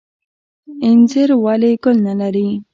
انځر 0.85 1.29
ولې 1.43 1.71
ګل 1.83 1.97
نلري؟ 2.07 2.47